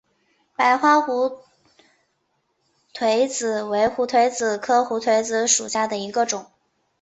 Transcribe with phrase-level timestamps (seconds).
[0.55, 1.43] 白花胡
[2.91, 6.47] 颓子为胡颓子科胡颓子属下的一个种。